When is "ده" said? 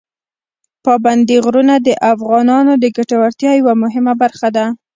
4.55-4.65